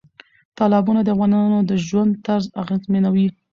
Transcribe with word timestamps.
تالابونه 0.57 0.99
د 1.03 1.07
افغانانو 1.15 1.57
د 1.69 1.71
ژوند 1.87 2.11
طرز 2.25 2.45
اغېزمنوي. 2.61 3.27